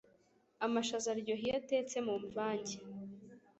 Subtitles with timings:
[0.65, 2.75] Amashaza aryoha iyo atetse mumvange